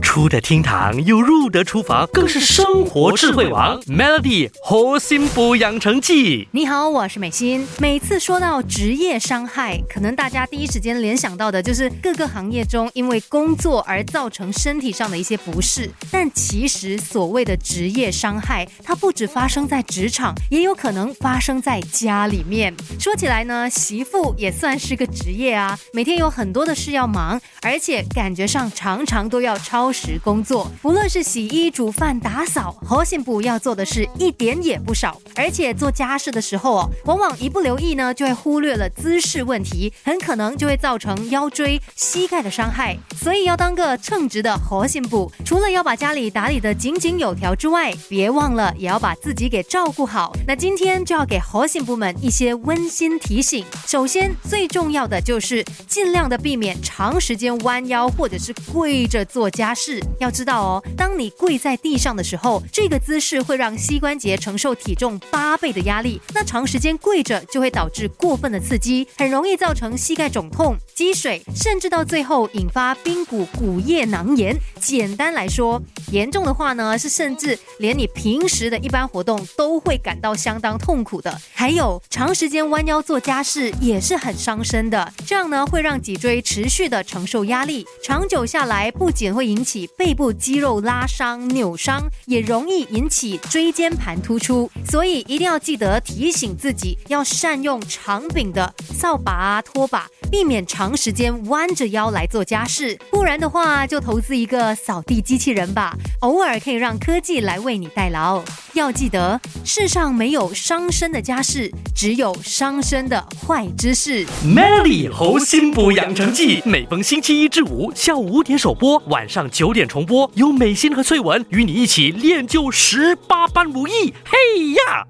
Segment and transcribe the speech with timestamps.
[0.00, 3.80] 出得厅堂又入得厨房，更是生活智慧王。
[3.82, 6.48] Melody 核心补养成记。
[6.52, 7.66] 你好，我是美心。
[7.78, 15.88] 每次说到职业伤害，可能大家第一时间联想到的就是各个行业中因为工作而造成身体上的一些不适。
[16.10, 22.74] 但其实所谓的职业伤害，它不止发生在职场，也有可能发生在家里面。
[22.98, 30.70] 说起来呢，媳妇也算是个职业啊，每天有很多的事要忙，而且感觉上常常都要超时工作。
[30.82, 35.20] 不论是洗衣、煮饭、打扫，核心部要做的事一点也不少。
[35.34, 42.96] 而且做家事的时候哦，往往一不留意呢，就会忽略了姿势问题，很可能就会造成腰椎、膝盖的伤害。
[43.16, 50.36] 所以要当个称职的核心部，除了要把家里打理得井井有条之外，别忘了也要把自己给照顾好。
[50.46, 53.64] 那今天就要给核心部们一些温馨提醒。
[53.86, 59.70] 首先，最重要的就是尽量的避免长时间弯腰或者是跪着做家。
[59.82, 66.20] 是要知道哦，当你跪在地上的时候，这个姿势会让膝关节承受体重八倍的压力。
[66.34, 74.54] 那长时间跪着就会导致过分的刺激，很容易造成膝盖肿痛、积水，甚至到最后引发髌骨骨液囊炎。
[74.78, 75.80] 简单来说，
[76.10, 81.36] 严重的话呢，是甚至连你平时的一般活动都会感到相当痛苦的。
[81.52, 94.70] 还有长时间弯腰做家事也是很伤身的，这样呢会让脊椎持续的承受压力，长久下来不仅会引起背部肌肉拉伤、扭伤，也容易引起椎间盘突出。
[94.88, 102.98] 所以一定要记得提醒自己，要善用长柄的扫把啊、拖把，避免长时间弯着腰来做家事。
[103.10, 108.42] 不然的话，就投资一个扫地机器人吧，偶尔可以让科技来为你代劳。
[108.74, 114.24] 要记得，世上没有伤身的家事，只有伤身的坏知识。
[114.44, 124.14] Melody 猴心补养成记，每逢星期一至五下午五点首播，晚上九点重播，由美心和翠文与你一起练就十八般武艺。
[124.24, 125.09] 嘿呀！